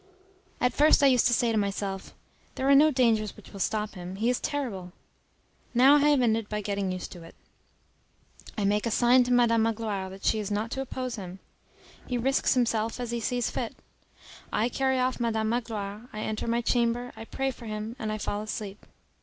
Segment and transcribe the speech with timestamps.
[0.59, 2.15] At first I used to say to myself,
[2.55, 4.93] "There are no dangers which will stop him; he is terrible."
[5.75, 7.35] Now I have ended by getting used to it.
[8.57, 11.37] I make a sign to Madam Magloire that she is not to oppose him.
[12.07, 13.75] He risks himself as he sees fit.
[14.51, 18.41] I carry off Madam Magloire, I enter my chamber, I pray for him and fall
[18.41, 18.87] asleep.